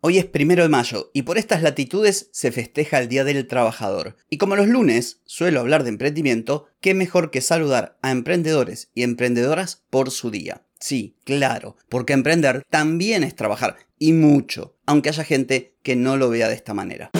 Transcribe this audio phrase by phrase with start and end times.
[0.00, 4.16] Hoy es primero de mayo y por estas latitudes se festeja el Día del Trabajador.
[4.30, 9.02] Y como los lunes suelo hablar de emprendimiento, qué mejor que saludar a emprendedores y
[9.02, 10.62] emprendedoras por su día.
[10.78, 16.30] Sí, claro, porque emprender también es trabajar y mucho, aunque haya gente que no lo
[16.30, 17.10] vea de esta manera.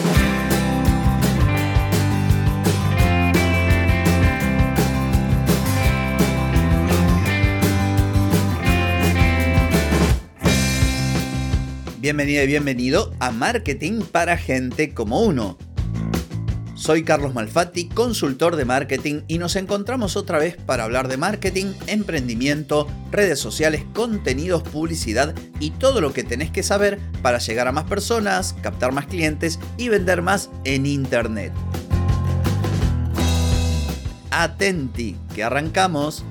[12.01, 15.57] Bienvenida y bienvenido a Marketing para Gente como Uno.
[16.73, 21.73] Soy Carlos Malfatti, consultor de marketing y nos encontramos otra vez para hablar de marketing,
[21.87, 27.73] emprendimiento, redes sociales, contenidos, publicidad y todo lo que tenés que saber para llegar a
[27.73, 31.51] más personas, captar más clientes y vender más en Internet.
[34.31, 36.23] Atenti, que arrancamos.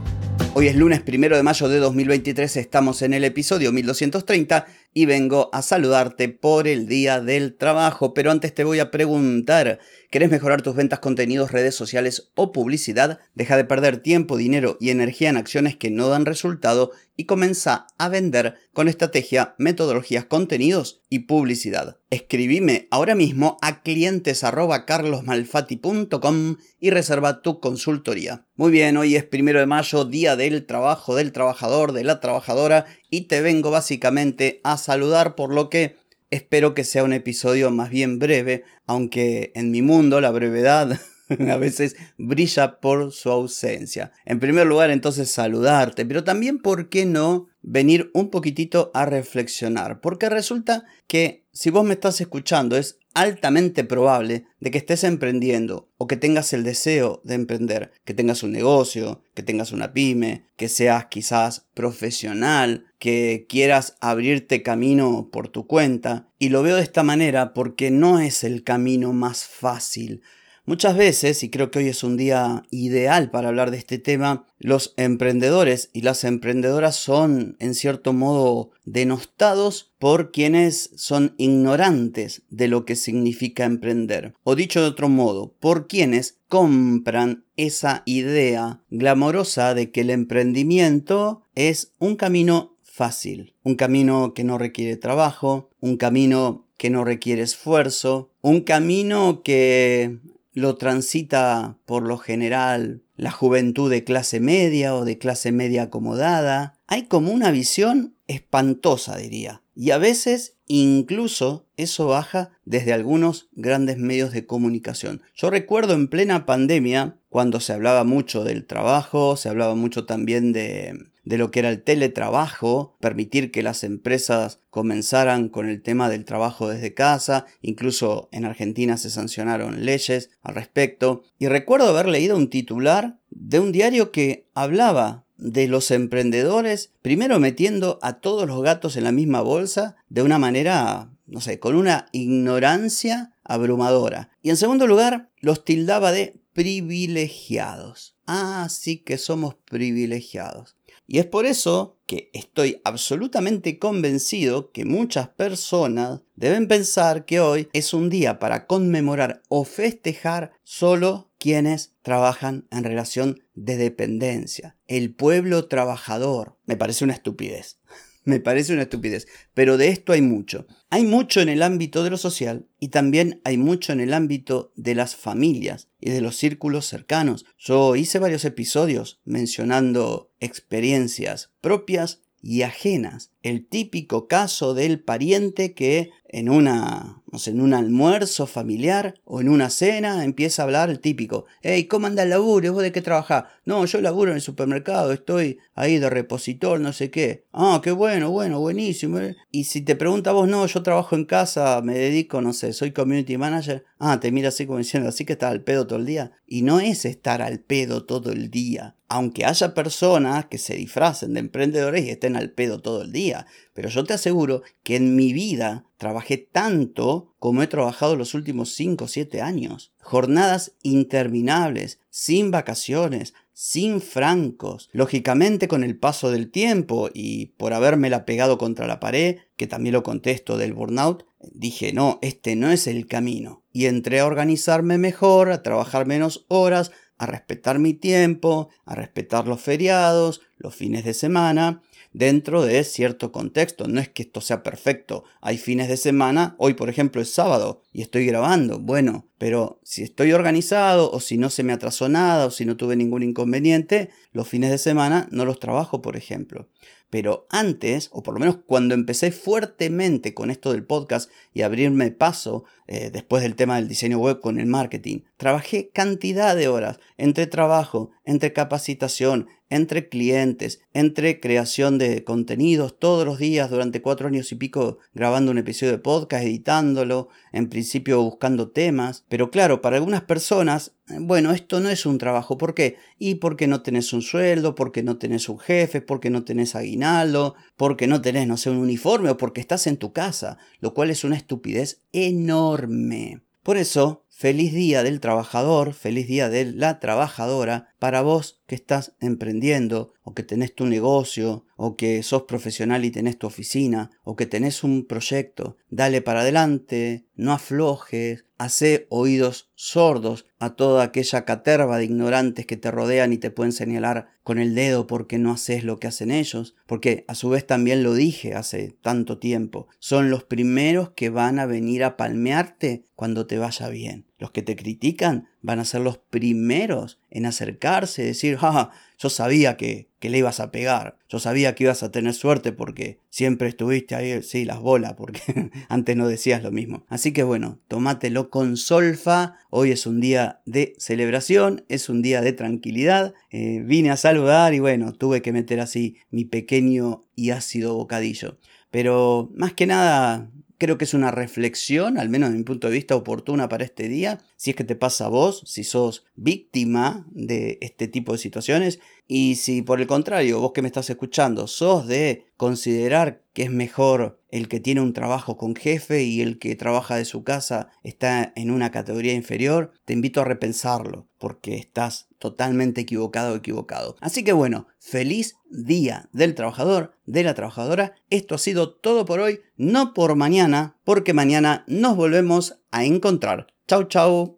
[0.54, 4.66] Hoy es lunes primero de mayo de 2023, estamos en el episodio 1230
[4.98, 8.14] y vengo a saludarte por el día del trabajo.
[8.14, 9.78] Pero antes te voy a preguntar,
[10.10, 13.20] ¿querés mejorar tus ventas, contenidos, redes sociales o publicidad?
[13.36, 17.88] Deja de perder tiempo, dinero y energía en acciones que no dan resultado y comienza
[17.98, 21.98] a vender con estrategia, metodologías, contenidos y publicidad.
[22.10, 28.46] Escribime ahora mismo a clientes@carlosmalfati.com y reserva tu consultoría.
[28.54, 32.86] Muy bien, hoy es primero de mayo, día del trabajo, del trabajador, de la trabajadora
[33.10, 35.96] y te vengo básicamente a saludar por lo que
[36.30, 41.00] espero que sea un episodio más bien breve, aunque en mi mundo la brevedad
[41.50, 44.12] a veces brilla por su ausencia.
[44.24, 50.00] En primer lugar, entonces saludarte, pero también, ¿por qué no venir un poquitito a reflexionar?
[50.00, 55.90] Porque resulta que si vos me estás escuchando es altamente probable de que estés emprendiendo
[55.96, 60.44] o que tengas el deseo de emprender, que tengas un negocio, que tengas una pyme,
[60.56, 66.28] que seas quizás profesional, que quieras abrirte camino por tu cuenta.
[66.38, 70.22] Y lo veo de esta manera porque no es el camino más fácil.
[70.68, 74.44] Muchas veces, y creo que hoy es un día ideal para hablar de este tema,
[74.58, 82.68] los emprendedores y las emprendedoras son en cierto modo denostados por quienes son ignorantes de
[82.68, 84.34] lo que significa emprender.
[84.44, 91.40] O dicho de otro modo, por quienes compran esa idea glamorosa de que el emprendimiento
[91.54, 97.40] es un camino fácil, un camino que no requiere trabajo, un camino que no requiere
[97.40, 100.18] esfuerzo, un camino que
[100.58, 106.78] lo transita por lo general la juventud de clase media o de clase media acomodada.
[106.86, 109.62] Hay como una visión espantosa, diría.
[109.74, 115.22] Y a veces incluso eso baja desde algunos grandes medios de comunicación.
[115.34, 120.52] Yo recuerdo en plena pandemia, cuando se hablaba mucho del trabajo, se hablaba mucho también
[120.52, 126.08] de de lo que era el teletrabajo, permitir que las empresas comenzaran con el tema
[126.08, 132.08] del trabajo desde casa, incluso en Argentina se sancionaron leyes al respecto, y recuerdo haber
[132.08, 138.48] leído un titular de un diario que hablaba de los emprendedores, primero metiendo a todos
[138.48, 144.30] los gatos en la misma bolsa de una manera, no sé, con una ignorancia abrumadora.
[144.40, 148.16] Y en segundo lugar, los tildaba de privilegiados.
[148.26, 150.77] Ah, sí que somos privilegiados.
[151.10, 157.70] Y es por eso que estoy absolutamente convencido que muchas personas deben pensar que hoy
[157.72, 164.76] es un día para conmemorar o festejar solo quienes trabajan en relación de dependencia.
[164.86, 166.58] El pueblo trabajador.
[166.66, 167.78] Me parece una estupidez.
[168.24, 169.26] Me parece una estupidez.
[169.54, 170.66] Pero de esto hay mucho.
[170.90, 174.72] Hay mucho en el ámbito de lo social y también hay mucho en el ámbito
[174.76, 177.46] de las familias y de los círculos cercanos.
[177.58, 183.30] Yo hice varios episodios mencionando experiencias propias y ajenas.
[183.42, 189.40] El típico caso del pariente que en una, no sé, en un almuerzo familiar o
[189.40, 191.46] en una cena empieza a hablar el típico.
[191.62, 192.72] Hey, ¿cómo anda el laburo?
[192.72, 193.44] ¿Vos de qué trabajás?
[193.64, 197.44] No, yo laburo en el supermercado, estoy ahí de repositor, no sé qué.
[197.52, 199.18] Ah, qué bueno, bueno, buenísimo.
[199.18, 199.36] ¿eh?
[199.50, 202.92] Y si te pregunta vos, no, yo trabajo en casa, me dedico, no sé, soy
[202.92, 203.84] community manager.
[203.98, 206.32] Ah, te mira así como diciendo, así que estás al pedo todo el día.
[206.46, 208.96] Y no es estar al pedo todo el día.
[209.08, 213.46] Aunque haya personas que se disfracen de emprendedores y estén al pedo todo el día.
[213.72, 218.74] Pero yo te aseguro que en mi vida trabajé tanto como he trabajado los últimos
[218.74, 219.92] 5 o 7 años.
[220.00, 224.88] Jornadas interminables, sin vacaciones, sin francos.
[224.92, 229.94] Lógicamente con el paso del tiempo y por habérmela pegado contra la pared, que también
[229.94, 233.64] lo contesto del burnout, dije, no, este no es el camino.
[233.72, 239.46] Y entré a organizarme mejor, a trabajar menos horas, a respetar mi tiempo, a respetar
[239.46, 241.82] los feriados, los fines de semana,
[242.12, 243.86] dentro de cierto contexto.
[243.88, 245.24] No es que esto sea perfecto.
[245.40, 248.78] Hay fines de semana, hoy por ejemplo es sábado y estoy grabando.
[248.78, 252.76] Bueno, pero si estoy organizado o si no se me atrasó nada o si no
[252.76, 256.68] tuve ningún inconveniente, los fines de semana no los trabajo, por ejemplo.
[257.10, 262.10] Pero antes, o por lo menos cuando empecé fuertemente con esto del podcast y abrirme
[262.10, 266.98] paso eh, después del tema del diseño web con el marketing, trabajé cantidad de horas
[267.16, 274.28] entre trabajo, entre capacitación, entre clientes, entre creación de contenidos todos los días durante cuatro
[274.28, 279.24] años y pico grabando un episodio de podcast, editándolo, en principio buscando temas.
[279.28, 282.58] Pero claro, para algunas personas, eh, bueno, esto no es un trabajo.
[282.58, 282.96] ¿Por qué?
[283.18, 287.54] Y porque no tenés un sueldo, porque no tenés un jefe, porque no tenés aguinaldo,
[287.76, 291.10] porque no tenés, no sé, un uniforme o porque estás en tu casa, lo cual
[291.10, 293.42] es una estupidez enorme.
[293.62, 299.16] Por eso, feliz día del trabajador, feliz día de la trabajadora para vos que estás
[299.18, 304.36] emprendiendo o que tenés tu negocio o que sos profesional y tenés tu oficina o
[304.36, 305.76] que tenés un proyecto.
[305.90, 312.76] Dale para adelante, no aflojes, hace oídos sordos a toda aquella caterva de ignorantes que
[312.76, 316.30] te rodean y te pueden señalar con el dedo porque no haces lo que hacen
[316.30, 321.28] ellos, porque a su vez también lo dije hace tanto tiempo, son los primeros que
[321.28, 324.27] van a venir a palmearte cuando te vaya bien.
[324.38, 329.30] Los que te critican van a ser los primeros en acercarse y decir, ja, yo
[329.30, 333.18] sabía que, que, le ibas a pegar, yo sabía que ibas a tener suerte porque
[333.30, 335.40] siempre estuviste ahí, sí, las bolas, porque
[335.88, 337.04] antes no decías lo mismo.
[337.08, 342.40] Así que bueno, tómatelo con solfa, hoy es un día de celebración, es un día
[342.40, 347.50] de tranquilidad, eh, vine a saludar y bueno, tuve que meter así mi pequeño y
[347.50, 348.58] ácido bocadillo.
[348.90, 352.94] Pero más que nada, Creo que es una reflexión, al menos de mi punto de
[352.94, 354.38] vista, oportuna para este día.
[354.56, 359.00] Si es que te pasa a vos, si sos víctima de este tipo de situaciones.
[359.26, 363.70] Y si por el contrario, vos que me estás escuchando, sos de considerar que es
[363.72, 367.88] mejor el que tiene un trabajo con jefe y el que trabaja de su casa
[368.02, 374.16] está en una categoría inferior, te invito a repensarlo, porque estás totalmente equivocado o equivocado.
[374.20, 378.14] Así que bueno, feliz día del trabajador, de la trabajadora.
[378.30, 383.66] Esto ha sido todo por hoy, no por mañana, porque mañana nos volvemos a encontrar.
[383.86, 384.57] Chau, chau.